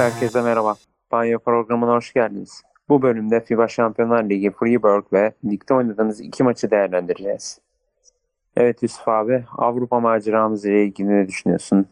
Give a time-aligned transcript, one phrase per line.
[0.00, 0.74] Herkese merhaba.
[1.12, 2.62] Banyo programına hoş geldiniz.
[2.88, 7.60] Bu bölümde FIBA Şampiyonlar Ligi Freeburg ve ligde oynadığımız iki maçı değerlendireceğiz.
[8.56, 11.86] Evet Yusuf abi, Avrupa maceramız ile ilgili ne düşünüyorsun?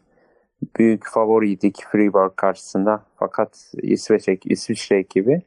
[0.79, 5.43] Büyük favoriydik Freeburg karşısında fakat İsveç, İsviçre ekibi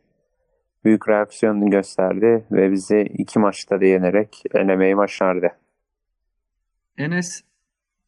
[0.86, 5.52] büyük reaksiyonunu gösterdi ve bizi iki maçta da yenerek elemeyi başardı.
[6.98, 7.42] Enes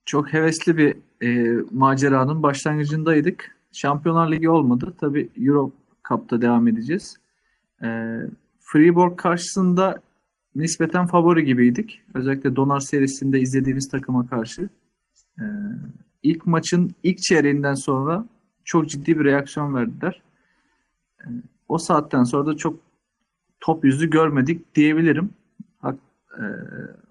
[0.05, 3.62] çok hevesli bir e, maceranın başlangıcındaydık.
[3.73, 4.93] Şampiyonlar Ligi olmadı.
[4.99, 5.71] Tabi Euro
[6.07, 7.17] Cup'ta devam edeceğiz.
[7.83, 8.19] E,
[8.59, 10.01] Freeborg karşısında
[10.55, 12.01] nispeten favori gibiydik.
[12.13, 14.69] Özellikle Donar serisinde izlediğimiz takıma karşı.
[15.39, 15.43] E,
[16.23, 18.25] ilk maçın ilk çeyreğinden sonra
[18.63, 20.21] çok ciddi bir reaksiyon verdiler.
[21.19, 21.25] E,
[21.67, 22.79] o saatten sonra da çok
[23.59, 25.29] top yüzü görmedik diyebilirim.
[25.81, 25.95] Ha,
[26.37, 26.43] e,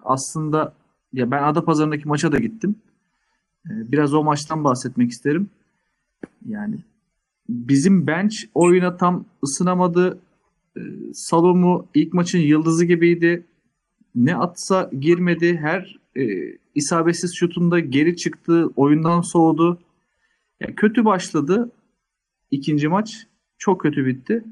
[0.03, 0.73] aslında
[1.13, 2.75] ya ben Adapazarı'ndaki maça da gittim.
[3.65, 5.49] E, biraz o maçtan bahsetmek isterim.
[6.45, 6.75] Yani
[7.49, 10.19] bizim bench oyuna tam ısınamadı.
[10.77, 10.81] E,
[11.13, 13.45] Salomu ilk maçın yıldızı gibiydi.
[14.15, 15.57] Ne atsa girmedi.
[15.57, 16.23] Her e,
[16.75, 18.69] isabetsiz şutunda geri çıktı.
[18.75, 19.79] Oyundan soğudu.
[20.59, 21.71] Yani kötü başladı
[22.51, 23.27] ikinci maç.
[23.57, 24.43] Çok kötü bitti.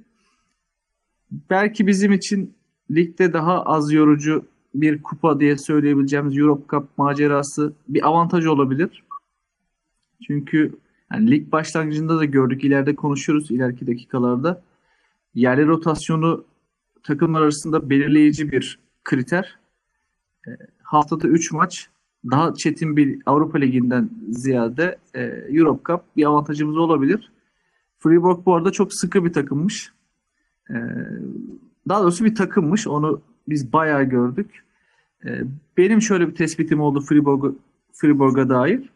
[1.50, 2.54] Belki bizim için
[2.92, 9.04] ligde daha az yorucu bir kupa diye söyleyebileceğimiz Europe Cup macerası bir avantaj olabilir.
[10.28, 10.76] Çünkü
[11.14, 14.62] yani lig başlangıcında da gördük, ileride konuşuruz ileriki dakikalarda.
[15.36, 16.46] Yerli rotasyonu
[17.04, 19.58] takımlar arasında belirleyici bir kriter.
[20.48, 20.50] E,
[20.84, 21.90] haftada 3 maç
[22.32, 27.32] daha çetin bir Avrupa Ligi'nden ziyade e, Europe Cup bir avantajımız olabilir.
[28.00, 29.92] Freiburg bu arada çok sıkı bir takımmış.
[30.70, 30.76] E,
[31.88, 32.88] daha doğrusu bir takımmış.
[32.88, 34.64] Onu biz bayağı gördük.
[35.26, 35.42] E,
[35.78, 37.52] benim şöyle bir tespitim oldu Fribourg'a
[37.94, 38.90] Fribourg dair.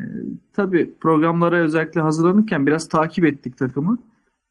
[0.00, 0.04] E,
[0.52, 3.98] tabii programlara özellikle hazırlanırken biraz takip ettik takımı.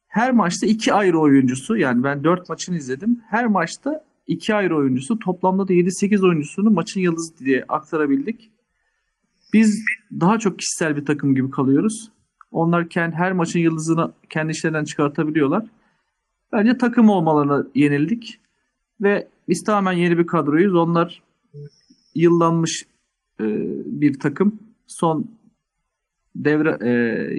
[0.08, 3.22] Her maçta iki ayrı oyuncusu yani ben dört maçını izledim.
[3.30, 8.52] Her maçta iki ayrı oyuncusu toplamda da 7-8 oyuncusunu maçın yıldızı diye aktarabildik.
[9.54, 9.86] Biz
[10.20, 12.12] daha çok kişisel bir takım gibi kalıyoruz.
[12.52, 15.66] Onlar kendi, her maçın yıldızını kendi işlerinden çıkartabiliyorlar.
[16.52, 18.40] Bence takım olmalarına yenildik.
[19.02, 20.76] Ve biz tamamen yeni bir kadroyuz.
[20.76, 21.22] Onlar
[22.16, 22.86] yıllanmış
[23.40, 23.46] e,
[23.86, 24.60] bir takım.
[24.88, 25.28] Son
[26.36, 26.92] devre e,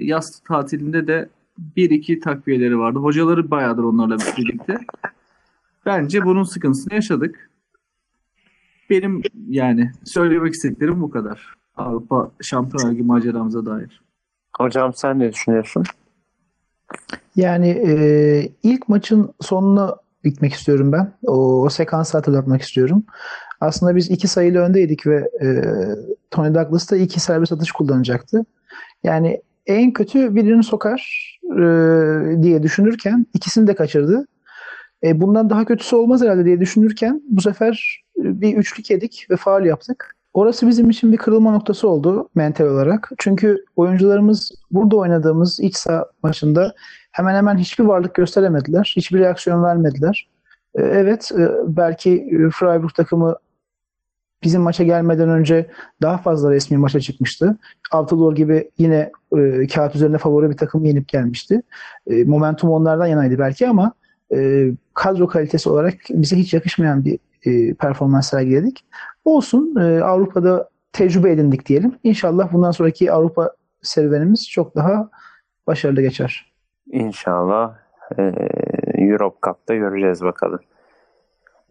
[0.05, 2.99] yaz tatilinde de bir iki takviyeleri vardı.
[2.99, 4.77] Hocaları bayağıdır onlarla birlikte.
[5.85, 7.49] Bence bunun sıkıntısını yaşadık.
[8.89, 11.55] Benim yani söylemek istediklerim bu kadar.
[11.77, 14.01] Avrupa Şampiyonlar Ligi maceramıza dair.
[14.57, 15.83] Hocam sen ne düşünüyorsun?
[17.35, 21.13] Yani e, ilk maçın sonuna gitmek istiyorum ben.
[21.23, 23.03] O, o sekansı hatırlatmak istiyorum.
[23.65, 25.47] Aslında biz iki sayılı öndeydik ve e,
[26.31, 28.45] Tony Douglas da iki serbest atış kullanacaktı.
[29.03, 31.63] Yani en kötü birini sokar e,
[32.43, 34.27] diye düşünürken ikisini de kaçırdı.
[35.03, 39.35] E, bundan daha kötüsü olmaz herhalde diye düşünürken bu sefer e, bir üçlük yedik ve
[39.35, 40.15] faal yaptık.
[40.33, 43.11] Orası bizim için bir kırılma noktası oldu mental olarak.
[43.17, 46.73] Çünkü oyuncularımız burada oynadığımız iç saha maçında
[47.11, 48.93] hemen hemen hiçbir varlık gösteremediler.
[48.97, 50.29] Hiçbir reaksiyon vermediler.
[50.75, 53.35] E, evet e, belki Freiburg takımı
[54.45, 55.69] bizim maça gelmeden önce
[56.01, 57.57] daha fazla resmi maça çıkmıştı.
[57.91, 61.61] Avtalor gibi yine e, kağıt üzerinde favori bir takım yenip gelmişti.
[62.07, 63.93] E, momentum onlardan yanaydı belki ama
[64.35, 68.85] e, kadro kalitesi olarak bize hiç yakışmayan bir e, performans sergiledik.
[69.25, 71.95] Olsun e, Avrupa'da tecrübe edindik diyelim.
[72.03, 73.51] İnşallah bundan sonraki Avrupa
[73.81, 75.09] serüvenimiz çok daha
[75.67, 76.53] başarılı geçer.
[76.91, 77.75] İnşallah
[78.17, 78.21] e,
[78.97, 80.59] Europe Cup'ta göreceğiz bakalım.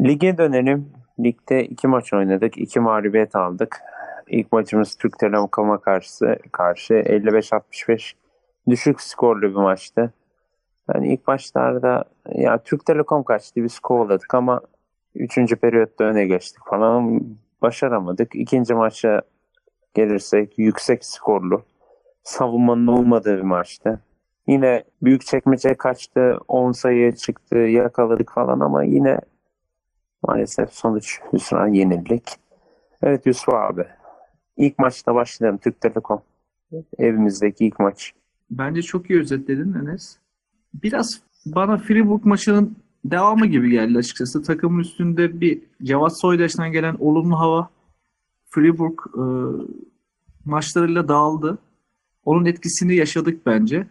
[0.00, 1.03] Lige dönelim.
[1.20, 2.58] Ligde iki maç oynadık.
[2.58, 3.80] iki mağlubiyet aldık.
[4.28, 8.12] İlk maçımız Türk Telekom'a karşı, karşı 55-65
[8.68, 10.12] düşük skorlu bir maçtı.
[10.94, 12.04] Yani ilk başlarda
[12.34, 14.60] ya Türk Telekom kaçtı biz kovaladık ama
[15.14, 15.56] 3.
[15.60, 17.20] periyotta öne geçtik falan
[17.62, 18.34] başaramadık.
[18.34, 19.22] İkinci maça
[19.94, 21.62] gelirsek yüksek skorlu
[22.22, 24.00] savunmanın olmadığı bir maçtı.
[24.46, 29.20] Yine büyük çekmece kaçtı, 10 sayıya çıktı, yakaladık falan ama yine
[30.28, 32.28] maalesef sonuç hüsran yenildik.
[33.02, 33.84] Evet Yusuf abi.
[34.56, 36.22] İlk maçta başlayalım Türk Telekom.
[36.98, 38.12] Evimizdeki ilk maç.
[38.50, 40.16] Bence çok iyi özetledin Enes.
[40.74, 44.42] Biraz bana Fribourg maçının devamı gibi geldi açıkçası.
[44.42, 47.70] Takımın üstünde bir Cevat Soydaş'tan gelen olumlu hava
[48.50, 49.24] Fribourg e,
[50.44, 51.58] maçlarıyla dağıldı.
[52.24, 53.86] Onun etkisini yaşadık bence.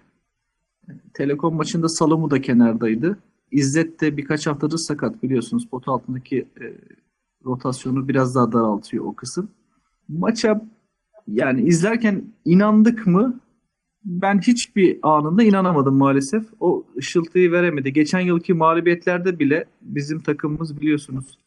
[1.13, 3.17] Telekom maçında Salomu da kenardaydı.
[3.53, 5.67] İzzet de birkaç haftadır sakat biliyorsunuz.
[5.69, 6.65] Pot altındaki e,
[7.45, 9.49] rotasyonu biraz daha daraltıyor o kısım.
[10.07, 10.61] Maça
[11.27, 13.39] yani izlerken inandık mı?
[14.05, 16.43] ben hiçbir anında inanamadım maalesef.
[16.59, 17.93] O ışıltıyı veremedi.
[17.93, 21.37] Geçen yılki mağlubiyetlerde bile bizim takımımız biliyorsunuz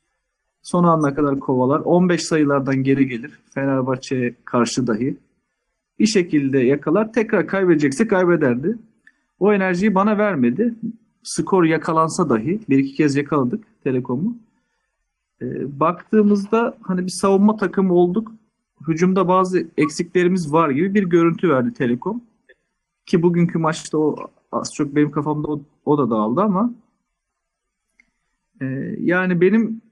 [0.66, 1.80] son ana kadar kovalar.
[1.80, 3.30] 15 sayılardan geri gelir.
[3.54, 5.16] Fenerbahçe'ye karşı dahi.
[5.98, 7.12] Bir şekilde yakalar.
[7.12, 8.78] Tekrar kaybedecekse kaybederdi.
[9.38, 10.74] O enerjiyi bana vermedi.
[11.26, 14.36] Skor yakalansa dahi bir iki kez yakaladık Telekom'u.
[15.42, 18.32] Ee, baktığımızda hani bir savunma takımı olduk.
[18.88, 22.22] Hücumda bazı eksiklerimiz var gibi bir görüntü verdi Telekom.
[23.06, 24.16] Ki bugünkü maçta o
[24.52, 26.74] az çok benim kafamda o, o da dağıldı ama
[28.60, 28.64] e,
[29.00, 29.82] yani benim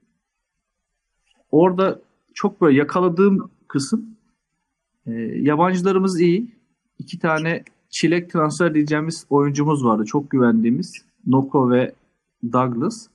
[1.51, 2.01] orada
[2.33, 4.05] çok böyle yakaladığım kısım
[5.05, 6.55] e, yabancılarımız iyi.
[6.99, 10.05] İki tane çilek transfer diyeceğimiz oyuncumuz vardı.
[10.05, 11.04] Çok güvendiğimiz.
[11.27, 11.93] Noko ve
[12.53, 13.07] Douglas.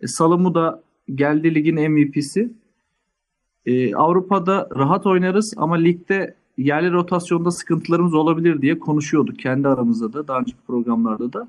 [0.00, 0.82] E, Salamu da
[1.14, 2.52] geldi ligin MVP'si.
[3.66, 10.28] E, Avrupa'da rahat oynarız ama ligde yerli rotasyonda sıkıntılarımız olabilir diye konuşuyorduk kendi aramızda da
[10.28, 11.48] daha önceki programlarda da.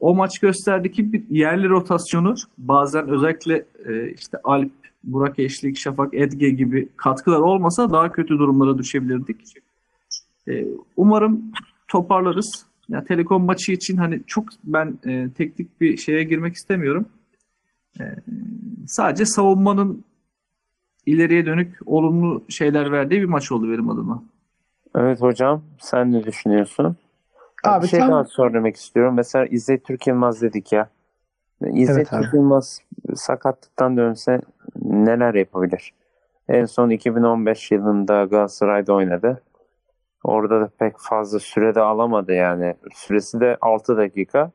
[0.00, 4.70] O maç gösterdi ki bir yerli rotasyonu bazen özellikle e, işte Alp,
[5.04, 9.54] Burak Eşlik, Şafak Edge gibi katkılar olmasa daha kötü durumlara düşebilirdik.
[10.48, 11.42] E, umarım
[11.88, 12.66] toparlarız.
[12.88, 17.08] Ya Telekom maçı için hani çok ben e, teknik bir şeye girmek istemiyorum.
[18.00, 18.04] E,
[18.86, 20.04] sadece savunmanın
[21.06, 24.24] ileriye dönük olumlu şeyler verdiği bir maç oldu benim adıma.
[24.96, 26.96] Evet hocam sen ne düşünüyorsun?
[27.64, 29.14] Abi bir şey tam- daha söylemek istiyorum.
[29.14, 30.88] Mesela İzzet Türk Yılmaz dedik ya.
[31.72, 32.24] İzzet Evet.
[32.24, 32.80] Türk Yılmaz
[33.14, 34.40] sakatlıktan dönse
[34.82, 35.92] neler yapabilir?
[36.48, 39.42] En son 2015 yılında Galatasaray'da oynadı.
[40.24, 42.74] Orada da pek fazla sürede alamadı yani.
[42.94, 44.50] Süresi de 6 dakika.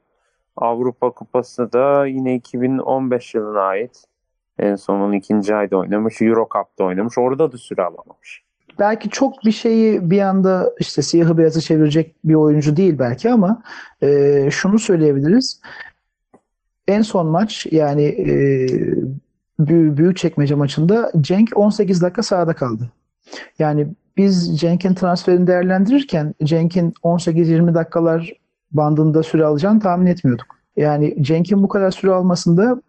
[0.58, 4.04] Avrupa Kupası da yine 2015 yılına ait.
[4.60, 6.22] En son onun ikinci ayda oynamış.
[6.22, 7.18] Euro Cup'ta oynamış.
[7.18, 8.44] Orada da süre alamamış.
[8.80, 13.64] belki çok bir şeyi bir anda işte siyahı beyazı çevirecek bir oyuncu değil belki ama
[14.02, 15.62] e, şunu söyleyebiliriz.
[16.88, 18.68] En son maç yani e,
[19.98, 22.92] büyük çekmece maçında Cenk 18 dakika sahada kaldı.
[23.60, 23.88] Yani
[24.20, 28.34] biz Cenk'in transferini değerlendirirken Cenk'in 18-20 dakikalar
[28.72, 30.46] bandında süre alacağını tahmin etmiyorduk.
[30.78, 32.82] Yani Cenk'in bu kadar süre almasında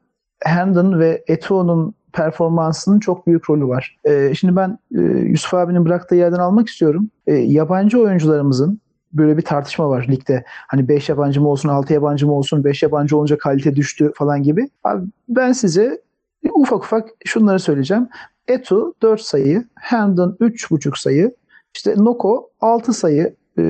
[0.42, 3.96] Hendon ve Eto'nun performansının çok büyük rolü var.
[4.04, 7.10] Ee, şimdi ben e, Yusuf abinin bıraktığı yerden almak istiyorum.
[7.26, 8.80] Ee, yabancı oyuncularımızın
[9.12, 10.44] böyle bir tartışma var ligde.
[10.68, 14.42] Hani 5 yabancı mı olsun, 6 yabancı mı olsun, 5 yabancı olunca kalite düştü falan
[14.42, 14.68] gibi.
[14.84, 16.00] Abi ben size
[16.54, 18.08] ufak ufak şunları söyleyeceğim.
[18.50, 21.34] Eto 4 sayı, Hendon 3.5 sayı,
[21.74, 23.62] işte Noko 6 sayı, e,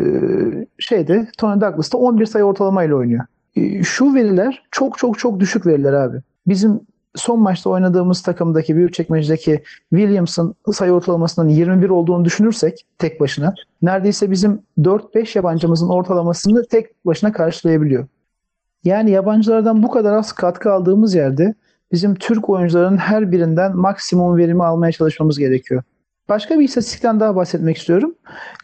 [0.79, 3.25] şeyde Tony Douglas da 11 sayı ortalamayla oynuyor.
[3.57, 6.17] E, şu veriler çok çok çok düşük veriler abi.
[6.47, 6.81] Bizim
[7.15, 14.63] son maçta oynadığımız takımdaki Büyükçekmece'deki Williams'ın sayı ortalamasının 21 olduğunu düşünürsek tek başına neredeyse bizim
[14.79, 18.07] 4-5 yabancımızın ortalamasını tek başına karşılayabiliyor.
[18.85, 21.55] Yani yabancılardan bu kadar az katkı aldığımız yerde
[21.93, 25.83] bizim Türk oyuncuların her birinden maksimum verimi almaya çalışmamız gerekiyor.
[26.29, 28.15] Başka bir istatistikten daha bahsetmek istiyorum.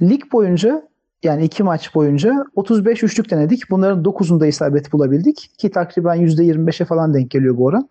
[0.03, 0.83] Lig boyunca
[1.23, 3.71] yani iki maç boyunca 35 üçlük denedik.
[3.71, 7.89] Bunların 9'unda isabet bulabildik ki takriben %25'e falan denk geliyor bu oran.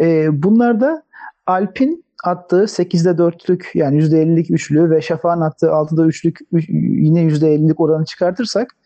[0.00, 1.02] Ee, bunlarda
[1.46, 7.80] Alp'in attığı 8'de 4'lük yani %50'lik üçlü ve Şafak'ın attığı 6'da 3'lük üç- yine %50'lik
[7.80, 8.76] oranı çıkartırsak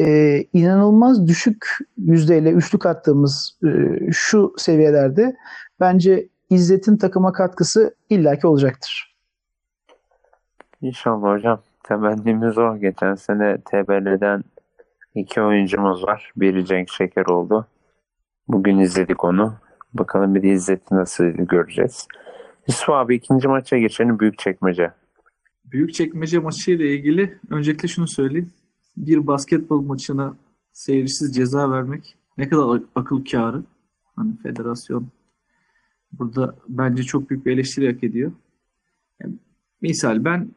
[0.00, 3.68] e, inanılmaz düşük yüzdeyle üçlük attığımız e,
[4.12, 5.36] şu seviyelerde
[5.80, 9.16] bence İzzet'in takıma katkısı illaki olacaktır.
[10.82, 11.62] İnşallah hocam.
[11.84, 12.76] Temennimiz o.
[12.76, 14.44] Geçen sene TBL'den
[15.14, 16.32] iki oyuncumuz var.
[16.36, 17.66] Biri Cenk Şeker oldu.
[18.48, 19.54] Bugün izledik onu.
[19.94, 22.08] Bakalım bir de İzzet'i nasıl göreceğiz.
[22.68, 24.18] Yusuf abi ikinci maça geçelim.
[24.18, 24.90] Büyük çekmece.
[25.64, 28.52] Büyükçekmece maçı ile ilgili öncelikle şunu söyleyeyim.
[28.98, 30.36] Bir basketbol maçına
[30.72, 33.62] seyircisiz ceza vermek ne kadar ak- akıl kârı.
[34.16, 35.08] Hani federasyon
[36.12, 38.32] burada bence çok büyük bir eleştiri hak ediyor.
[39.22, 39.34] Yani
[39.80, 40.48] misal ben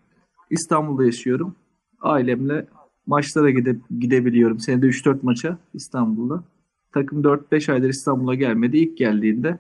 [0.49, 1.55] İstanbul'da yaşıyorum.
[1.99, 2.67] Ailemle
[3.07, 4.59] maçlara gide, gidebiliyorum.
[4.59, 6.43] Senede 3-4 maça İstanbul'da.
[6.93, 8.77] Takım 4-5 aydır İstanbul'a gelmedi.
[8.77, 9.59] İlk geldiğinde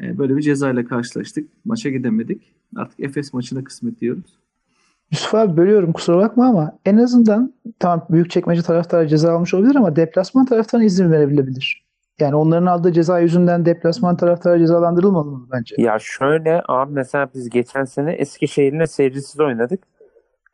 [0.00, 1.48] e, böyle bir cezayla karşılaştık.
[1.64, 2.54] Maça gidemedik.
[2.76, 4.38] Artık Efes maçına kısmet diyoruz.
[5.10, 9.96] Yusuf abi bölüyorum kusura bakma ama en azından tamam Büyükçekmece taraftarı ceza almış olabilir ama
[9.96, 11.86] deplasman taraftarına izin verebilebilir.
[12.20, 15.74] Yani onların aldığı ceza yüzünden deplasman taraftarı cezalandırılmamalı bence.
[15.78, 19.82] Ya şöyle abi mesela biz geçen sene Eskişehir'le seyircisiz oynadık.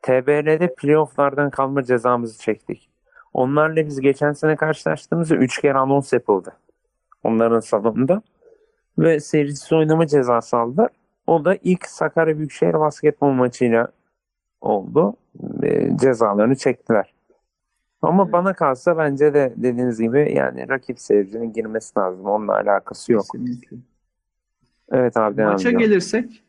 [0.01, 2.89] TBL'de playofflardan kalma cezamızı çektik.
[3.33, 6.53] Onlarla biz geçen sene karşılaştığımızda 3 kere anons yapıldı.
[7.23, 8.21] Onların salonunda.
[8.97, 10.89] Ve seyircisiz oynama cezası aldılar.
[11.27, 13.87] O da ilk Sakarya Büyükşehir basketbol maçıyla
[14.63, 15.15] oldu.
[15.63, 17.13] E, cezalarını çektiler.
[18.01, 22.25] Ama bana kalsa bence de dediğiniz gibi yani rakip seyircinin girmesi lazım.
[22.25, 23.25] Onunla alakası yok.
[23.31, 23.77] Kesinlikle.
[24.91, 25.87] Evet abi devam Maça ediyorum.
[25.87, 26.43] gelirsek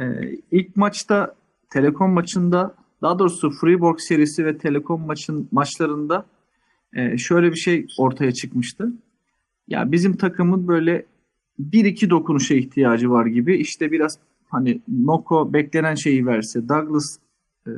[0.00, 0.04] e,
[0.50, 1.34] ilk maçta
[1.70, 6.24] Telekom maçında daha doğrusu Freeborg serisi ve Telekom maçın maçlarında
[6.96, 8.92] e, şöyle bir şey ortaya çıkmıştı.
[9.68, 11.06] Ya bizim takımın böyle
[11.58, 13.56] bir iki dokunuşa ihtiyacı var gibi.
[13.56, 17.18] İşte biraz hani Noko beklenen şeyi verse, Douglas
[17.66, 17.70] e,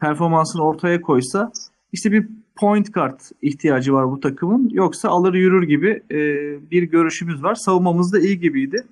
[0.00, 1.52] performansını ortaya koysa
[1.92, 4.68] işte bir point guard ihtiyacı var bu takımın.
[4.68, 6.20] Yoksa alır yürür gibi e,
[6.70, 7.54] bir görüşümüz var.
[7.54, 8.84] Savunmamız da iyi gibiydi.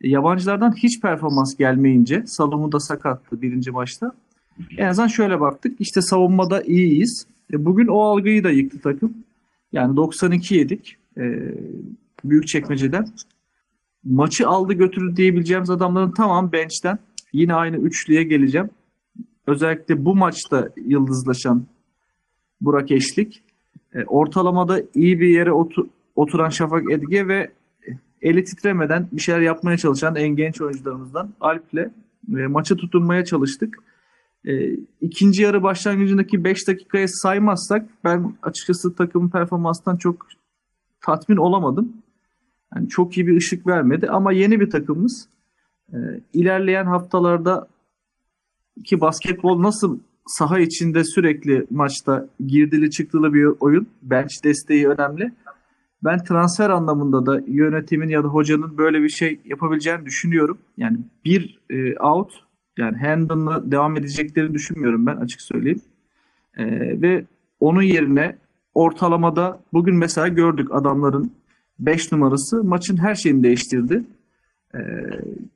[0.00, 4.12] E, yabancılardan hiç performans gelmeyince Salomu da sakattı birinci maçta.
[4.78, 5.80] En azından şöyle baktık.
[5.80, 7.26] İşte savunmada iyiyiz.
[7.52, 9.14] E, bugün o algıyı da yıktı takım.
[9.72, 10.96] Yani 92 yedik.
[11.18, 11.22] E,
[12.24, 13.08] büyük çekmeceden.
[14.04, 16.98] Maçı aldı götürdü diyebileceğimiz adamların tamam bench'ten.
[17.34, 18.70] Yine aynı üçlüye geleceğim.
[19.46, 21.66] Özellikle bu maçta yıldızlaşan
[22.60, 23.42] Burak Eşlik.
[23.94, 27.50] E, ortalamada iyi bir yere otu- oturan Şafak Edge ve
[28.22, 31.90] eli titremeden bir şeyler yapmaya çalışan en genç oyuncularımızdan Alp'le
[32.28, 33.78] e, maça tutunmaya çalıştık.
[34.44, 40.26] E, ikinci yarı başlangıcındaki 5 dakikayı saymazsak ben açıkçası takımın performansından çok
[41.00, 41.92] tatmin olamadım.
[42.74, 45.33] Yani çok iyi bir ışık vermedi ama yeni bir takımımız.
[45.94, 45.98] E,
[46.32, 47.68] ilerleyen haftalarda
[48.84, 53.86] ki basketbol nasıl saha içinde sürekli maçta girdili çıktılı bir oyun.
[54.02, 55.32] Bench desteği önemli.
[56.04, 60.58] Ben transfer anlamında da yönetimin ya da hocanın böyle bir şey yapabileceğini düşünüyorum.
[60.76, 62.32] Yani bir e, out
[62.78, 65.80] yani Hendon'la devam edeceklerini düşünmüyorum ben açık söyleyeyim.
[66.56, 66.64] E,
[67.02, 67.24] ve
[67.60, 68.36] onun yerine
[68.74, 71.32] ortalamada bugün mesela gördük adamların
[71.78, 74.04] 5 numarası maçın her şeyini değiştirdi.
[74.74, 74.80] E,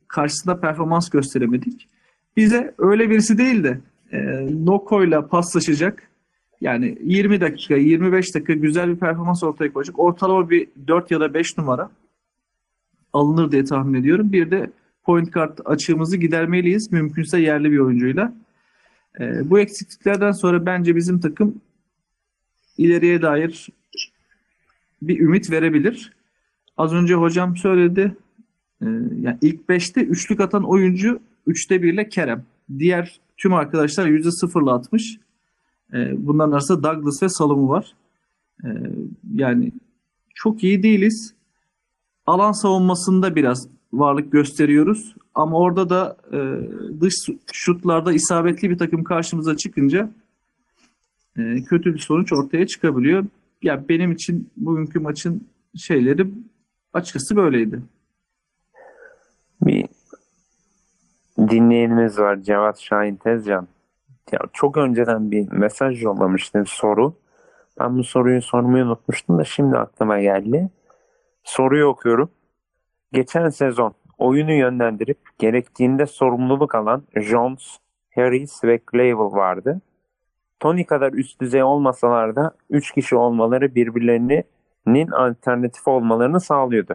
[0.09, 1.89] karşısında performans gösteremedik.
[2.37, 3.81] Bize öyle birisi değil de
[4.13, 4.19] e,
[4.67, 6.03] Noko'yla paslaşacak.
[6.61, 9.99] Yani 20 dakika, 25 dakika güzel bir performans ortaya koyacak.
[9.99, 11.91] Ortalama bir 4 ya da 5 numara
[13.13, 14.33] alınır diye tahmin ediyorum.
[14.33, 14.71] Bir de
[15.05, 16.93] point guard açığımızı gidermeliyiz.
[16.93, 18.35] Mümkünse yerli bir oyuncuyla.
[19.21, 21.61] E, bu eksikliklerden sonra bence bizim takım
[22.79, 23.69] ileriye dair
[25.03, 26.13] bir ümit verebilir.
[26.77, 28.17] Az önce hocam söyledi.
[28.83, 28.87] E,
[29.21, 32.45] yani ilk 5'te üçlük atan oyuncu 3'te 1 ile Kerem.
[32.79, 35.19] Diğer tüm arkadaşlar %0'la atmış.
[35.93, 37.95] E, bunların arasında Douglas ve Salomu var.
[38.65, 38.69] E,
[39.35, 39.73] yani
[40.35, 41.35] çok iyi değiliz.
[42.27, 45.15] Alan savunmasında biraz varlık gösteriyoruz.
[45.35, 46.39] Ama orada da e,
[47.01, 47.15] dış
[47.53, 50.11] şutlarda isabetli bir takım karşımıza çıkınca
[51.37, 53.25] e, kötü bir sonuç ortaya çıkabiliyor.
[53.63, 56.29] Ya benim için bugünkü maçın şeyleri
[56.93, 57.83] açıkçası böyleydi.
[59.63, 59.87] Bir
[61.39, 63.69] dinleyenimiz var Cevat Şahin Tezcan.
[64.33, 67.15] Ya çok önceden bir mesaj yollamıştı soru.
[67.81, 70.71] Ben bu soruyu sormayı unutmuştum da şimdi aklıma geldi.
[71.45, 72.31] Soruyu okuyorum.
[73.13, 77.79] Geçen sezon oyunu yönlendirip gerektiğinde sorumluluk alan Jones,
[78.15, 79.81] Harris ve Clavel vardı.
[80.61, 86.95] Tony kadar üst düzey olmasalar da 3 kişi olmaları birbirlerinin alternatif olmalarını sağlıyordu.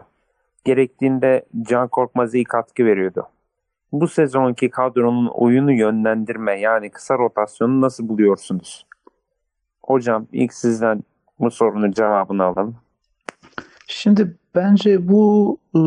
[0.64, 3.26] Gerektiğinde Can Korkmaz iyi katkı veriyordu.
[3.94, 8.86] Bu sezonki kadronun oyunu yönlendirme yani kısa rotasyonu nasıl buluyorsunuz?
[9.82, 11.02] Hocam ilk sizden
[11.40, 12.76] bu sorunun cevabını alalım.
[13.86, 15.80] Şimdi bence bu e,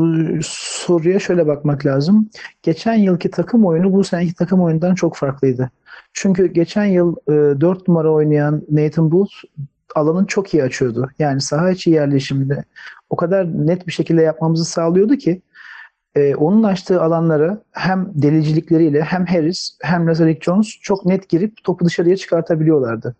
[0.44, 2.30] soruya şöyle bakmak lazım.
[2.64, 5.72] Geçen yılki takım oyunu bu seneki takım oyundan çok farklıydı.
[6.14, 9.34] Çünkü geçen yıl e, 4 numara oynayan Nathan Booth
[9.96, 11.10] alanın çok iyi açıyordu.
[11.20, 12.64] Yani saha içi yerleşimde
[13.10, 15.42] o kadar net bir şekilde yapmamızı sağlıyordu ki
[16.18, 21.86] e, onun açtığı alanlara hem delicilikleriyle hem Harris hem Lazarick Jones çok net girip topu
[21.86, 23.16] dışarıya çıkartabiliyorlardı.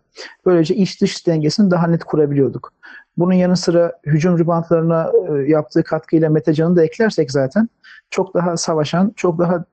[0.46, 2.72] Böylece iç dış dengesini daha net kurabiliyorduk.
[3.16, 7.68] Bunun yanı sıra hücum ribantlarına e, yaptığı katkıyla Metecan'ı da eklersek zaten
[8.10, 9.64] çok daha savaşan, çok daha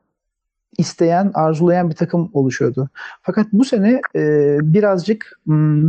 [0.78, 2.90] isteyen, arzulayan bir takım oluşuyordu.
[3.22, 5.88] Fakat bu sene e, birazcık hmm,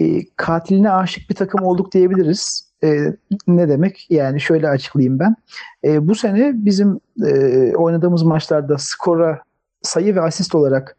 [0.00, 2.73] e, katiline aşık bir takım olduk diyebiliriz.
[2.84, 4.06] E, ne demek?
[4.10, 5.36] Yani şöyle açıklayayım ben.
[5.84, 9.42] E, bu sene bizim e, oynadığımız maçlarda skora
[9.82, 10.96] sayı ve asist olarak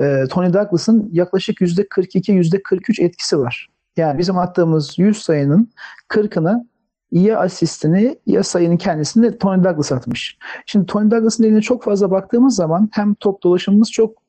[0.00, 3.68] e, Tony Douglas'ın yaklaşık %42, %43 etkisi var.
[3.96, 5.70] Yani bizim attığımız 100 sayının
[6.08, 6.66] 40'ını
[7.12, 10.38] ya asistini ya sayının kendisini Tony Douglas atmış.
[10.66, 14.22] Şimdi Tony Douglas'ın eline çok fazla baktığımız zaman hem top dolaşımımız çok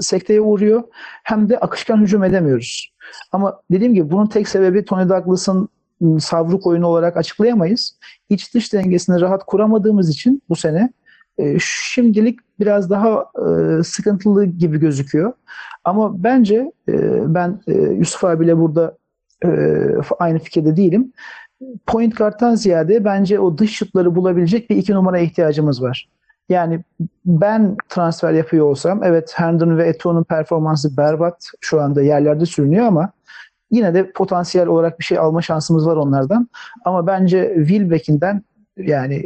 [0.00, 0.82] sekteye uğruyor
[1.22, 2.92] hem de akışkan hücum edemiyoruz.
[3.32, 5.68] Ama dediğim gibi bunun tek sebebi Tony Douglas'ın
[6.20, 7.98] savruk oyunu olarak açıklayamayız.
[8.28, 10.92] İç dış dengesini rahat kuramadığımız için bu sene
[11.38, 15.32] e, şimdilik biraz daha e, sıkıntılı gibi gözüküyor.
[15.84, 16.94] Ama bence e,
[17.34, 18.96] ben e, Yusuf abiyle burada
[20.18, 21.12] aynı fikirde değilim.
[21.86, 26.08] Point guard'tan ziyade bence o dış şutları bulabilecek bir iki numaraya ihtiyacımız var.
[26.48, 26.84] Yani
[27.26, 33.12] ben transfer yapıyor olsam evet Herndon ve Eto'nun performansı berbat şu anda yerlerde sürünüyor ama
[33.72, 36.48] yine de potansiyel olarak bir şey alma şansımız var onlardan.
[36.84, 38.42] Ama bence Wilbeck'inden
[38.76, 39.16] yani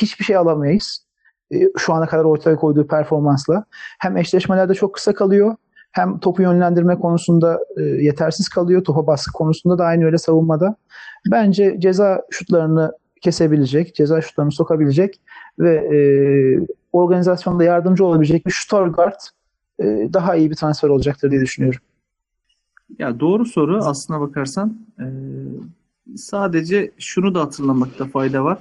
[0.00, 1.06] hiçbir şey alamayız.
[1.54, 3.64] E, Şu ana kadar ortaya koyduğu performansla.
[3.98, 5.56] Hem eşleşmelerde çok kısa kalıyor
[5.92, 8.84] hem topu yönlendirme konusunda e, yetersiz kalıyor.
[8.84, 10.76] Topa baskı konusunda da aynı öyle savunmada.
[11.30, 12.92] Bence ceza şutlarını
[13.22, 15.20] kesebilecek, ceza şutlarını sokabilecek
[15.58, 15.98] ve e,
[16.92, 19.20] organizasyonda yardımcı olabilecek bir shooter guard
[19.80, 21.80] e, daha iyi bir transfer olacaktır diye düşünüyorum.
[22.98, 24.78] Ya doğru soru aslına bakarsan.
[25.00, 25.04] Ee,
[26.16, 28.58] sadece şunu da hatırlamakta fayda var.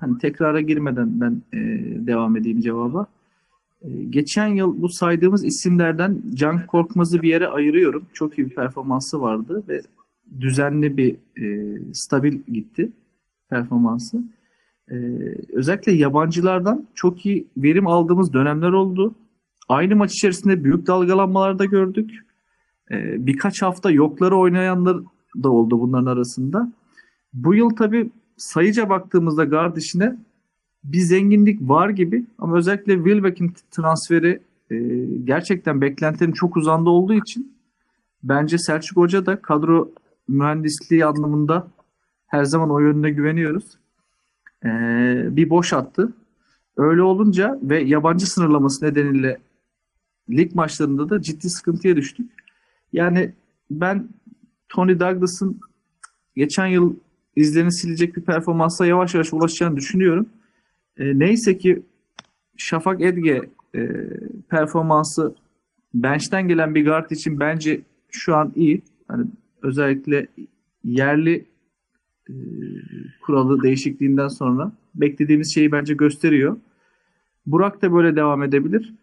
[0.00, 1.58] Hani tekrara girmeden ben e,
[2.06, 3.06] devam edeyim cevaba.
[3.82, 8.06] E, geçen yıl bu saydığımız isimlerden Can Korkmaz'ı bir yere ayırıyorum.
[8.12, 9.82] Çok iyi bir performansı vardı ve
[10.40, 12.92] düzenli bir e, stabil gitti
[13.50, 14.22] performansı.
[14.90, 14.96] E,
[15.52, 19.14] özellikle yabancılardan çok iyi verim aldığımız dönemler oldu.
[19.68, 22.27] Aynı maç içerisinde büyük dalgalanmalar da gördük.
[22.90, 24.96] E, birkaç hafta yokları oynayanlar
[25.42, 26.72] da oldu bunların arasında.
[27.32, 30.16] Bu yıl tabii sayıca baktığımızda guard işine
[30.84, 34.40] bir zenginlik var gibi ama özellikle Wilbeck'in transferi
[34.70, 34.76] e,
[35.24, 37.56] gerçekten beklentilerin çok uzanda olduğu için
[38.22, 39.90] bence Selçuk Hoca da kadro
[40.28, 41.66] mühendisliği anlamında
[42.26, 43.78] her zaman o yönüne güveniyoruz.
[44.64, 44.68] E,
[45.36, 46.12] bir boş attı.
[46.76, 49.38] Öyle olunca ve yabancı sınırlaması nedeniyle
[50.30, 52.30] lig maçlarında da ciddi sıkıntıya düştük.
[52.92, 53.32] Yani
[53.70, 54.08] ben
[54.68, 55.60] Tony Douglas'ın
[56.36, 56.96] geçen yıl
[57.36, 60.28] izlerini silecek bir performansa yavaş yavaş ulaşacağını düşünüyorum.
[60.96, 61.82] E, neyse ki
[62.56, 63.42] Şafak Edge
[63.74, 63.88] e,
[64.50, 65.34] performansı
[65.94, 68.82] bench'ten gelen bir guard için bence şu an iyi.
[69.08, 69.26] Hani
[69.62, 70.26] özellikle
[70.84, 71.46] yerli
[72.28, 72.34] e,
[73.22, 76.56] kuralı değişikliğinden sonra beklediğimiz şeyi bence gösteriyor.
[77.46, 78.94] Burak da böyle devam edebilir.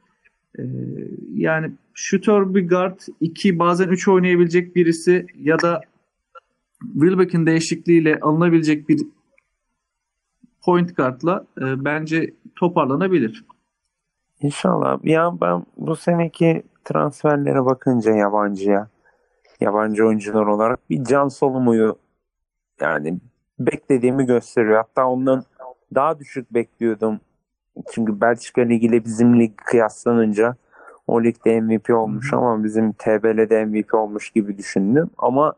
[0.59, 0.63] E,
[1.33, 5.81] yani şutör bir guard, iki bazen üç oynayabilecek birisi ya da
[6.93, 9.01] Wilbeck'in değişikliğiyle alınabilecek bir
[10.65, 13.45] point guard'la e, bence toparlanabilir.
[14.41, 14.99] İnşallah.
[15.03, 18.87] Ya ben bu seneki transferlere bakınca yabancıya,
[19.59, 21.97] yabancı oyuncular olarak bir can solumuyu
[22.81, 23.19] yani
[23.59, 24.75] beklediğimi gösteriyor.
[24.75, 25.43] Hatta ondan
[25.95, 27.19] daha düşük bekliyordum.
[27.93, 30.55] Çünkü Belçika Ligi ile bizim lig kıyaslanınca
[31.07, 35.09] o ligde MVP olmuş ama bizim TBL'de MVP olmuş gibi düşündüm.
[35.17, 35.53] Ama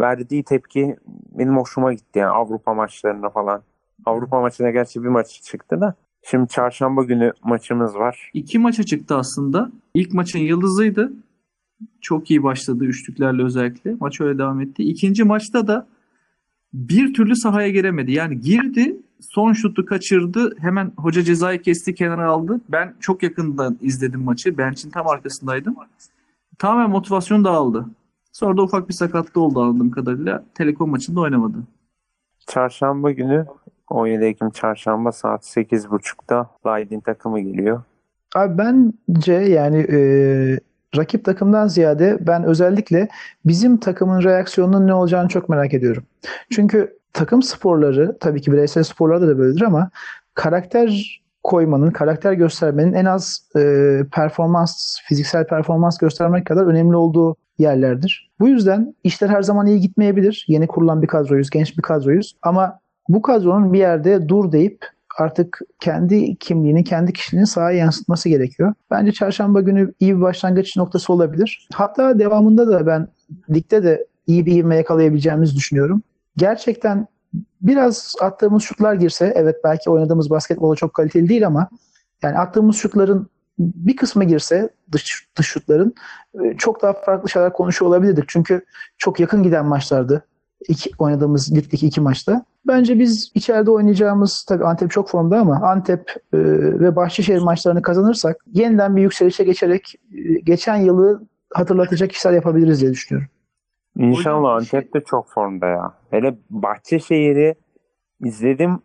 [0.00, 0.96] verdiği tepki
[1.38, 3.62] benim hoşuma gitti yani Avrupa maçlarına falan.
[4.06, 5.94] Avrupa maçına gerçi bir maç çıktı da.
[6.22, 8.30] Şimdi çarşamba günü maçımız var.
[8.34, 9.72] İki maça çıktı aslında.
[9.94, 11.12] İlk maçın yıldızıydı.
[12.00, 13.94] Çok iyi başladı üçlüklerle özellikle.
[14.00, 14.82] Maç öyle devam etti.
[14.82, 15.86] İkinci maçta da
[16.72, 18.12] bir türlü sahaya giremedi.
[18.12, 18.96] Yani girdi,
[19.30, 20.56] son şutu kaçırdı.
[20.58, 22.60] Hemen hoca cezayı kesti, kenara aldı.
[22.68, 24.58] Ben çok yakından izledim maçı.
[24.58, 25.76] Bench'in tam arkasındaydım.
[26.58, 27.86] Tamamen motivasyon dağıldı.
[28.32, 30.44] Sonra da ufak bir sakatlığı oldu anladığım kadarıyla.
[30.54, 31.56] Telekom maçında oynamadı.
[32.46, 33.46] Çarşamba günü
[33.90, 37.82] 17 Ekim çarşamba saat 8.30'da Leiden takımı geliyor.
[38.34, 39.98] Abi bence yani e,
[40.96, 43.08] rakip takımdan ziyade ben özellikle
[43.44, 46.02] bizim takımın reaksiyonunun ne olacağını çok merak ediyorum.
[46.50, 49.90] Çünkü takım sporları tabii ki bireysel sporlarda da böyledir ama
[50.34, 53.60] karakter koymanın, karakter göstermenin en az e,
[54.12, 58.30] performans, fiziksel performans göstermek kadar önemli olduğu yerlerdir.
[58.40, 60.44] Bu yüzden işler her zaman iyi gitmeyebilir.
[60.48, 64.86] Yeni kurulan bir kadroyuz, genç bir kadroyuz ama bu kadronun bir yerde dur deyip
[65.18, 68.74] artık kendi kimliğini, kendi kişiliğini sahaya yansıtması gerekiyor.
[68.90, 71.68] Bence çarşamba günü iyi bir başlangıç noktası olabilir.
[71.74, 73.08] Hatta devamında da ben
[73.50, 76.02] ligde de iyi bir ivme yakalayabileceğimizi düşünüyorum.
[76.36, 77.06] Gerçekten
[77.60, 81.68] biraz attığımız şutlar girse, evet belki oynadığımız basketbola çok kaliteli değil ama
[82.22, 85.94] yani attığımız şutların bir kısmı girse dış, dış şutların
[86.34, 88.24] e, çok daha farklı şeyler konuşuyor olabilirdik.
[88.28, 88.64] Çünkü
[88.98, 90.24] çok yakın giden maçlardı.
[90.68, 92.44] İki, oynadığımız ligdeki iki maçta.
[92.66, 96.38] Bence biz içeride oynayacağımız tabii Antep çok formda ama Antep e,
[96.80, 101.22] ve Bahçeşehir maçlarını kazanırsak yeniden bir yükselişe geçerek e, geçen yılı
[101.54, 103.28] hatırlatacak işler yapabiliriz diye düşünüyorum.
[103.96, 105.94] İnşallah Antep de çok formda ya.
[106.10, 107.54] Hele Bahçeşehir'i
[108.20, 108.78] izledim.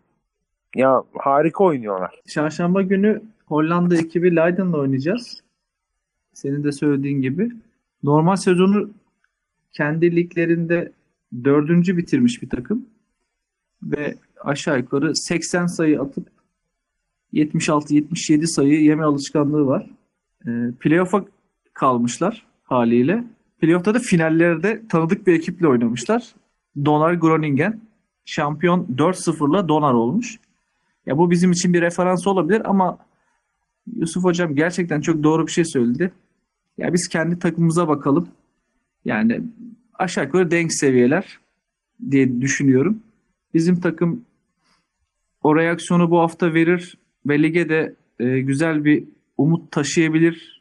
[0.76, 2.20] Ya harika oynuyorlar.
[2.28, 5.40] Çarşamba günü Hollanda ekibi Leiden'la oynayacağız.
[6.32, 7.50] Senin de söylediğin gibi.
[8.02, 8.90] Normal sezonu
[9.72, 10.92] kendi liglerinde
[11.44, 12.86] dördüncü bitirmiş bir takım.
[13.82, 16.28] Ve aşağı yukarı 80 sayı atıp
[17.32, 19.90] 76-77 sayı yeme alışkanlığı var.
[20.46, 21.24] E, playoff'a
[21.74, 23.24] kalmışlar haliyle.
[23.60, 26.34] Playoff'ta da finallerde tanıdık bir ekiple oynamışlar.
[26.84, 27.80] Donar Groningen.
[28.24, 30.38] Şampiyon 4-0'la Donar olmuş.
[31.06, 32.98] Ya bu bizim için bir referans olabilir ama
[33.96, 36.12] Yusuf Hocam gerçekten çok doğru bir şey söyledi.
[36.78, 38.28] Ya biz kendi takımımıza bakalım.
[39.04, 39.40] Yani
[39.94, 41.38] aşağı yukarı denk seviyeler
[42.10, 43.02] diye düşünüyorum.
[43.54, 44.24] Bizim takım
[45.42, 49.04] o reaksiyonu bu hafta verir ve lige de e, güzel bir
[49.38, 50.57] umut taşıyabilir.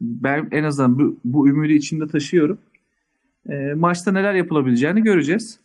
[0.00, 2.58] Ben en azından bu, bu ümidi içimde taşıyorum.
[3.48, 5.60] E, maçta neler yapılabileceğini göreceğiz.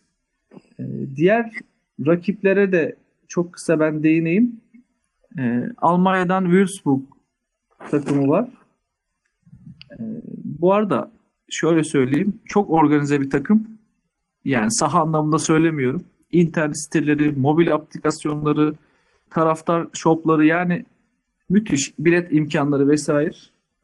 [0.79, 0.83] E,
[1.15, 1.51] diğer
[2.05, 2.95] rakiplere de
[3.27, 4.61] çok kısa ben değineyim.
[5.39, 7.01] E, Almanya'dan Würzburg
[7.91, 8.49] takımı var.
[9.91, 10.03] E,
[10.43, 11.11] bu arada
[11.49, 12.39] şöyle söyleyeyim.
[12.45, 13.67] Çok organize bir takım.
[14.45, 16.03] Yani saha anlamında söylemiyorum.
[16.31, 18.73] İnternet siteleri, mobil aplikasyonları,
[19.29, 20.85] taraftar shopları yani
[21.49, 23.35] müthiş bilet imkanları vesaire.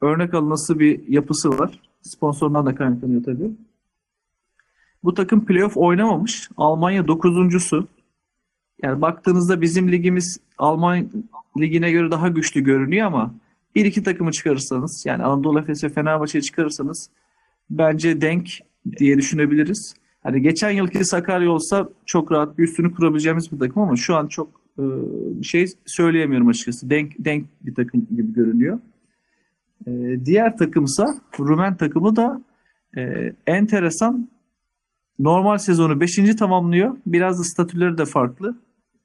[0.04, 1.80] Örnek alınası bir yapısı var.
[2.02, 3.52] Sponsorundan da kaynaklanıyor tabii.
[5.04, 6.50] Bu takım playoff oynamamış.
[6.58, 7.88] Almanya dokuzuncusu.
[8.82, 11.10] Yani baktığınızda bizim ligimiz Alman
[11.60, 13.34] ligine göre daha güçlü görünüyor ama
[13.76, 17.10] bir iki takımı çıkarırsanız yani Anadolu Efes ve Fenerbahçe'yi çıkarırsanız
[17.70, 18.50] bence denk
[18.98, 19.96] diye düşünebiliriz.
[20.24, 24.28] Hani geçen yılki Sakarya olsa çok rahat bir üstünü kurabileceğimiz bir takım ama şu an
[24.28, 26.90] çok bir şey söyleyemiyorum açıkçası.
[26.90, 28.80] Denk denk bir takım gibi görünüyor.
[29.88, 29.92] E,
[30.26, 31.08] diğer takımsa
[31.40, 32.42] Rumen takımı da
[32.98, 34.30] e, enteresan
[35.20, 36.36] normal sezonu 5.
[36.36, 36.98] tamamlıyor.
[37.06, 38.58] Biraz da statüleri de farklı.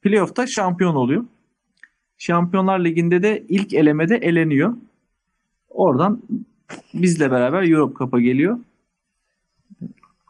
[0.03, 1.25] Playoff'ta şampiyon oluyor.
[2.19, 4.75] Şampiyonlar Ligi'nde de ilk elemede eleniyor.
[5.69, 6.23] Oradan
[6.95, 8.59] bizle beraber Europe Cup'a geliyor.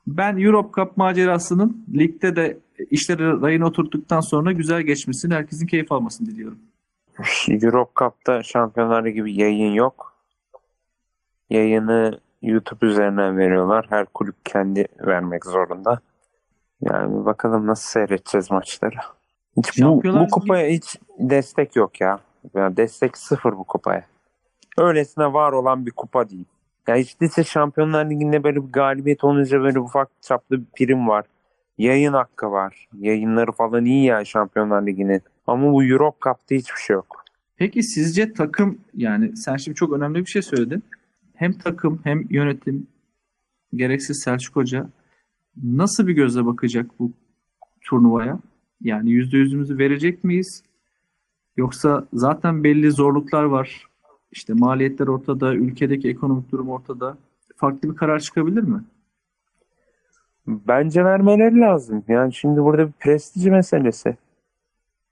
[0.06, 2.58] Ben Europe Cup macerasının ligde de
[2.90, 6.58] işleri rayına oturttuktan sonra güzel geçmesini, herkesin keyif almasını diliyorum.
[7.48, 10.07] Europe Cup'ta Şampiyonlar Ligi bir yayın yok.
[11.50, 13.86] Yayını YouTube üzerinden veriyorlar.
[13.90, 16.00] Her kulüp kendi vermek zorunda.
[16.80, 18.96] Yani bakalım nasıl seyredeceğiz maçları.
[19.56, 22.18] Hiç bu, bu kupaya hiç destek yok ya.
[22.54, 24.04] Yani destek sıfır bu kupaya.
[24.78, 26.44] Öylesine var olan bir kupa değil.
[26.88, 31.24] Ya hiç değilse Şampiyonlar Ligi'nde böyle bir galibiyet olunca böyle ufak çaplı bir prim var.
[31.78, 32.88] Yayın hakkı var.
[32.98, 35.22] Yayınları falan iyi ya Şampiyonlar Ligi'nin.
[35.46, 37.24] Ama bu Europe Cup'ta hiçbir şey yok.
[37.56, 40.82] Peki sizce takım yani sen şimdi çok önemli bir şey söyledin.
[41.38, 42.86] Hem takım hem yönetim
[43.74, 44.88] gereksiz Selçuk Hoca
[45.62, 47.12] nasıl bir gözle bakacak bu
[47.80, 48.38] turnuvaya?
[48.80, 50.62] Yani yüzde yüzümüzü verecek miyiz?
[51.56, 53.86] Yoksa zaten belli zorluklar var.
[54.32, 57.18] İşte maliyetler ortada, ülkedeki ekonomik durum ortada.
[57.56, 58.84] Farklı bir karar çıkabilir mi?
[60.46, 62.04] Bence vermeleri lazım.
[62.08, 64.16] Yani şimdi burada bir prestij meselesi.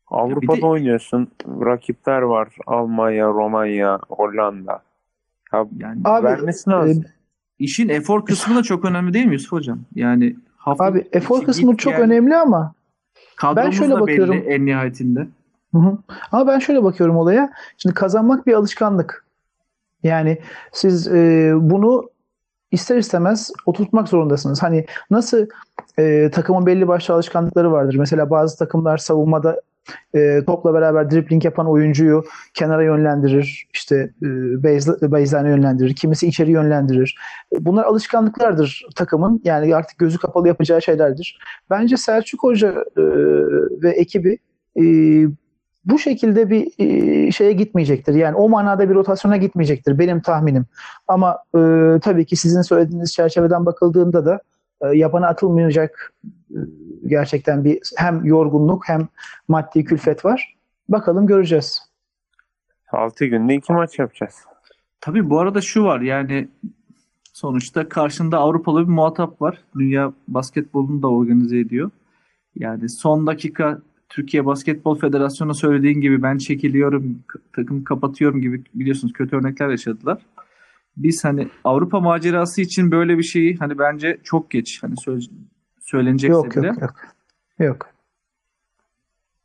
[0.07, 1.29] Avrupa'da de- oynuyorsun.
[1.47, 2.57] Rakipler var.
[2.67, 4.86] Almanya, Romanya, Hollanda.
[5.57, 7.05] Ya Yani Abi, vermesi lazım.
[7.05, 7.07] e,
[7.59, 9.79] işin efor kısmı da çok önemli değil mi Yusuf Hocam?
[9.95, 12.73] Yani hafta Abi efor kısmı çok gel, önemli ama
[13.37, 14.35] kadromuz şöyle bakıyorum.
[14.35, 15.27] belli en nihayetinde.
[15.73, 15.99] Hı hı.
[16.33, 17.53] Ama ben şöyle bakıyorum olaya.
[17.79, 19.25] Şimdi kazanmak bir alışkanlık.
[20.03, 20.39] Yani
[20.73, 22.11] siz e, bunu
[22.71, 24.63] ister istemez oturtmak zorundasınız.
[24.63, 25.47] Hani nasıl
[25.99, 27.95] e, takımın belli başlı alışkanlıkları vardır.
[27.99, 29.61] Mesela bazı takımlar savunmada
[30.15, 33.69] e, topla beraber dribling yapan oyuncuyu kenara yönlendirir.
[33.73, 34.27] İşte e,
[34.63, 35.95] base- baseline yönlendirir.
[35.95, 37.17] Kimisi içeri yönlendirir.
[37.61, 39.41] Bunlar alışkanlıklardır takımın.
[39.45, 41.39] Yani artık gözü kapalı yapacağı şeylerdir.
[41.71, 43.03] Bence Selçuk Hoca e,
[43.83, 44.39] ve ekibi
[44.81, 44.85] e,
[45.85, 48.15] bu şekilde bir e, şeye gitmeyecektir.
[48.15, 50.67] Yani o manada bir rotasyona gitmeyecektir benim tahminim.
[51.09, 51.61] Ama e,
[52.03, 54.41] tabii ki sizin söylediğiniz çerçeveden bakıldığında da
[54.95, 56.13] yabana atılmayacak
[56.51, 56.59] e,
[57.07, 59.09] gerçekten bir hem yorgunluk hem
[59.49, 60.57] maddi külfet var.
[60.89, 61.83] Bakalım göreceğiz.
[62.93, 64.35] 6 günde iki maç yapacağız.
[65.01, 66.49] Tabii bu arada şu var yani
[67.33, 69.59] sonuçta karşında Avrupalı bir muhatap var.
[69.79, 71.91] Dünya basketbolunu da organize ediyor.
[72.57, 77.19] Yani son dakika Türkiye Basketbol Federasyonu söylediğin gibi ben çekiliyorum,
[77.53, 80.19] takım kapatıyorum gibi biliyorsunuz kötü örnekler yaşadılar.
[80.97, 85.31] Biz hani Avrupa macerası için böyle bir şeyi hani bence çok geç hani söz,
[85.81, 86.67] söylenecekse Yok bile.
[86.67, 86.95] yok yok.
[87.59, 87.89] Yok.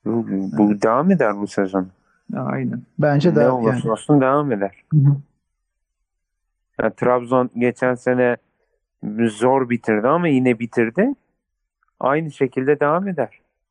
[0.05, 0.25] Bu,
[0.57, 1.87] bu devam eder bu sezon.
[2.35, 2.81] Aynen.
[2.99, 3.53] Bence de ne yani.
[3.53, 4.83] olursa olsun devam eder.
[4.93, 5.17] Hı hı.
[6.81, 8.37] Yani Trabzon geçen sene
[9.27, 11.13] zor bitirdi ama yine bitirdi.
[11.99, 13.29] Aynı şekilde devam eder.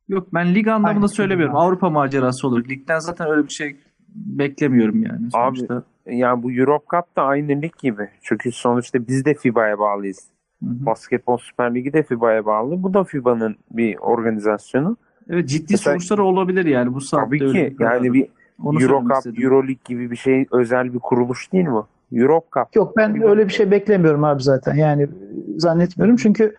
[0.08, 1.06] Yok ben lig anlamında Aynen.
[1.06, 1.56] söylemiyorum.
[1.56, 2.68] Avrupa macerası olur.
[2.68, 3.76] Ligden zaten öyle bir şey
[4.14, 5.28] beklemiyorum yani.
[5.32, 5.82] Abi, Sonuçta.
[6.06, 8.08] Yani bu Europe Cup da aynı lig gibi.
[8.22, 10.28] Çünkü sonuçta biz de FIBA'ya bağlıyız.
[10.64, 10.86] Hı hı.
[10.86, 12.82] Basketbol Süper Ligi de FIBA'ya bağlı.
[12.82, 14.96] Bu da FIBA'nın bir organizasyonu.
[15.30, 18.26] Evet ciddi Mesela- sonuçları olabilir yani bu saatte Tabii öyle ki yani bir
[18.64, 19.42] Onu Euro Cup, istedim.
[19.44, 21.82] Euro League gibi bir şey özel bir kuruluş değil mi?
[22.12, 22.76] Euro Cup.
[22.76, 24.74] Yok ben öyle bir şey beklemiyorum abi zaten.
[24.74, 25.08] Yani
[25.56, 26.56] zannetmiyorum çünkü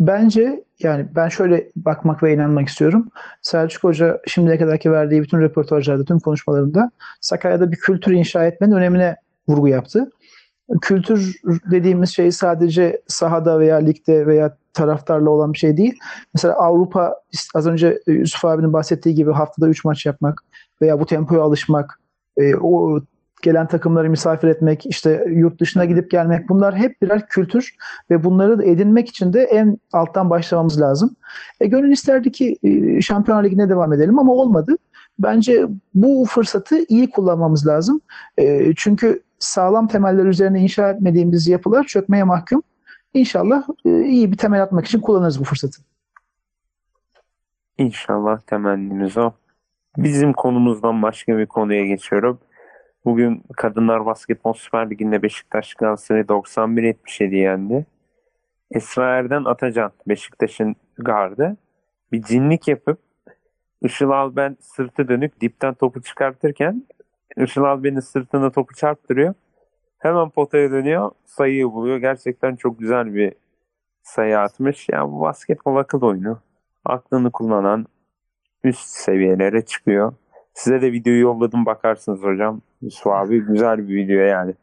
[0.00, 3.08] bence yani ben şöyle bakmak ve inanmak istiyorum.
[3.42, 6.90] Selçuk Hoca şimdiye kadarki verdiği bütün röportajlarda, tüm konuşmalarında
[7.20, 9.16] Sakarya'da bir kültür inşa etmenin önemine
[9.48, 10.10] vurgu yaptı.
[10.80, 11.40] Kültür
[11.70, 15.98] dediğimiz şey sadece sahada veya ligde veya taraftarla olan bir şey değil.
[16.34, 17.14] Mesela Avrupa
[17.54, 20.44] az önce Yusuf abinin bahsettiği gibi haftada 3 maç yapmak
[20.82, 22.00] veya bu tempoya alışmak,
[22.36, 23.00] e, o
[23.42, 27.74] gelen takımları misafir etmek, işte yurt dışına gidip gelmek bunlar hep birer kültür
[28.10, 31.16] ve bunları edinmek için de en alttan başlamamız lazım.
[31.60, 34.76] E, gönül isterdi ki e, Şampiyonlar Ligi'ne devam edelim ama olmadı.
[35.18, 38.00] Bence bu fırsatı iyi kullanmamız lazım.
[38.38, 42.62] E, çünkü sağlam temeller üzerine inşa etmediğimiz yapılar çökmeye mahkum.
[43.14, 45.82] İnşallah e, iyi bir temel atmak için kullanırız bu fırsatı.
[47.78, 49.32] İnşallah temennimiz o.
[49.96, 52.38] Bizim konumuzdan başka bir konuya geçiyorum.
[53.04, 57.86] Bugün Kadınlar Basketbol Süper Ligi'nde Beşiktaş Galatasaray'ı 91-77 yendi.
[58.70, 61.56] Esra Erden Atacan Beşiktaş'ın gardı
[62.12, 62.98] bir cinlik yapıp
[63.82, 66.86] Işıl Alben sırtı dönük dipten topu çıkartırken
[67.36, 69.34] Işıl Alben'in sırtına topu çarptırıyor.
[69.98, 71.10] Hemen potaya dönüyor.
[71.24, 71.98] Sayıyı buluyor.
[71.98, 73.34] Gerçekten çok güzel bir
[74.02, 74.88] sayı atmış.
[74.88, 76.40] Ya bu basketbol akıl oyunu.
[76.84, 77.86] Aklını kullanan
[78.64, 80.12] üst seviyelere çıkıyor.
[80.54, 82.60] Size de videoyu yolladım bakarsınız hocam.
[82.82, 84.54] Yusuf abi güzel bir video yani.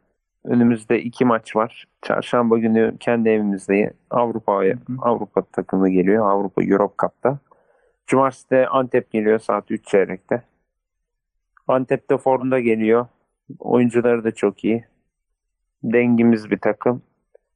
[0.43, 1.87] Önümüzde iki maç var.
[2.01, 6.29] Çarşamba günü kendi evimizde Avrupa'ya Avrupa takımı geliyor.
[6.31, 7.39] Avrupa Europe Cup'ta.
[8.07, 10.43] Cumartesi de Antep geliyor saat 3 çeyrekte.
[11.67, 13.07] Antep'te formda geliyor.
[13.59, 14.85] Oyuncuları da çok iyi.
[15.83, 17.01] Dengimiz bir takım.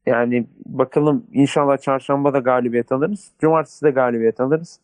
[0.06, 3.32] Yani bakalım inşallah çarşamba da galibiyet alırız.
[3.40, 4.80] Cumartesi de galibiyet alırız.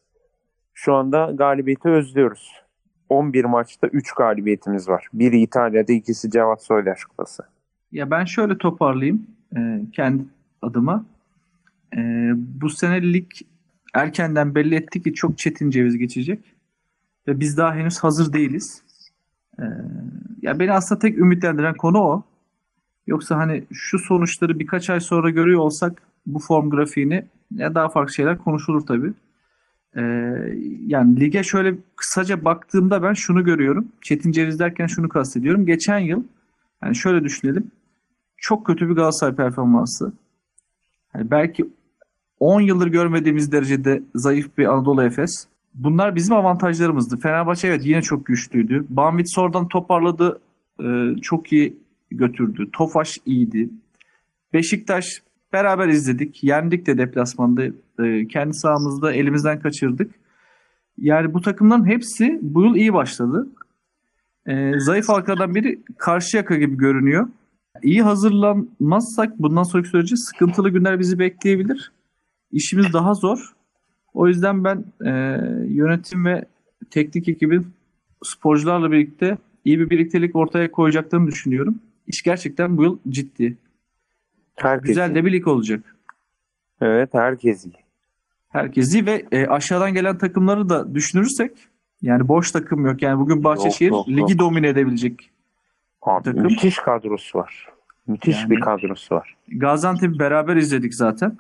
[0.74, 2.67] Şu anda galibiyeti özlüyoruz.
[3.10, 5.08] 11 maçta 3 galibiyetimiz var.
[5.14, 7.44] Biri İtalya'da, ikisi Cevat Soydaş Kupası.
[7.92, 10.24] Ya ben şöyle toparlayayım e, kendi
[10.62, 11.06] adıma.
[11.98, 12.00] E,
[12.36, 13.28] bu sene lig
[13.94, 16.40] erkenden belli etti ki çok çetin ceviz geçecek.
[17.28, 18.84] Ve biz daha henüz hazır değiliz.
[19.60, 19.64] E,
[20.42, 22.24] ya beni aslında tek ümitlendiren konu o.
[23.08, 28.14] Yoksa hani şu sonuçları birkaç ay sonra görüyor olsak bu form grafiğini ya daha farklı
[28.14, 29.14] şeyler konuşulur tabii.
[29.96, 30.02] Ee,
[30.86, 33.88] yani lige şöyle kısaca baktığımda ben şunu görüyorum.
[34.02, 35.66] Çetin Ceviz derken şunu kastediyorum.
[35.66, 36.24] Geçen yıl
[36.84, 37.72] yani şöyle düşünelim.
[38.38, 40.14] Çok kötü bir Galatasaray performansı.
[41.16, 41.70] Yani belki
[42.40, 45.48] 10 yıldır görmediğimiz derecede zayıf bir Anadolu Efes.
[45.74, 47.18] Bunlar bizim avantajlarımızdı.
[47.18, 48.86] Fenerbahçe evet yine çok güçlüydü.
[48.90, 50.40] Banvit oradan toparladı.
[50.84, 51.78] e, çok iyi
[52.12, 52.70] götürdü.
[52.74, 53.70] Tofaş iyiydi.
[54.54, 55.06] Beşiktaş
[55.58, 56.44] beraber izledik.
[56.44, 57.64] Yendik de deplasmanda.
[58.04, 60.12] E, kendi sahamızda elimizden kaçırdık.
[60.98, 63.48] Yani bu takımların hepsi bu yıl iyi başladı.
[64.46, 67.28] E, zayıf halkadan biri Karşıyaka gibi görünüyor.
[67.84, 71.92] İyi hazırlanmazsak bundan sonraki sürece sıkıntılı günler bizi bekleyebilir.
[72.52, 73.54] İşimiz daha zor.
[74.14, 75.12] O yüzden ben e,
[75.68, 76.46] yönetim ve
[76.92, 77.68] teknik ekibin
[78.24, 81.80] sporcularla birlikte iyi bir birliktelik ortaya koyacaklarını düşünüyorum.
[82.08, 83.58] İş gerçekten bu yıl ciddi.
[84.58, 85.96] Herkes Güzel de bir lig olacak.
[86.82, 87.74] Evet herkes iyi.
[88.50, 91.52] Herkes iyi ve e, aşağıdan gelen takımları da düşünürsek
[92.02, 93.02] yani boş takım yok.
[93.02, 94.18] Yani bugün Bahçeşehir yok, yok.
[94.20, 95.32] ligi domine edebilecek.
[96.02, 96.44] Abi, Takım.
[96.44, 97.68] müthiş kadrosu var.
[98.08, 99.36] Müthiş Yani- bir kadrosu var.
[99.48, 101.38] Gaziantep'i beraber izledik zaten.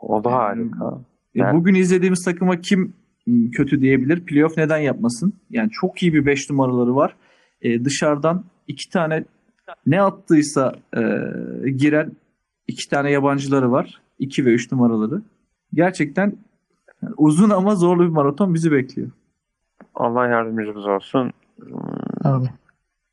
[0.00, 0.98] O da Yani- harika.
[1.34, 2.94] E, Yani- Bugün izlediğimiz takıma kim
[3.52, 4.20] kötü diyebilir?
[4.26, 5.32] Playoff neden yapmasın?
[5.50, 7.16] Yani çok iyi bir 5 numaraları var.
[7.62, 9.24] E, dışarıdan iki tane
[9.86, 11.00] ne attıysa e,
[11.70, 12.12] giren
[12.68, 14.00] iki tane yabancıları var.
[14.18, 15.22] 2 ve 3 numaraları.
[15.74, 16.32] Gerçekten
[17.16, 19.10] uzun ama zorlu bir maraton bizi bekliyor.
[19.94, 21.32] Allah yardımcımız olsun.
[22.24, 22.46] Abi.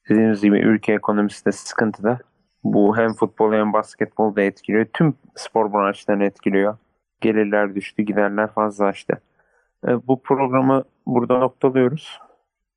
[0.09, 2.19] Dediğimiz gibi ülke ekonomisi de sıkıntıda.
[2.63, 4.85] Bu hem futbol hem basketbol da etkiliyor.
[4.93, 6.77] Tüm spor branşlarını etkiliyor.
[7.21, 9.21] Gelirler düştü, giderler fazlalaştı.
[9.87, 12.19] E, Bu programı burada noktalıyoruz.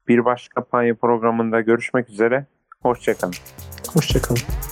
[0.09, 2.47] Bir başka Panya programında görüşmek üzere.
[2.83, 3.35] Hoşçakalın.
[3.95, 4.72] Hoşçakalın.